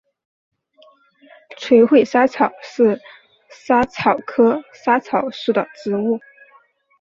[1.57, 2.99] 垂穗莎草是
[3.51, 6.19] 莎草科莎草属的植物。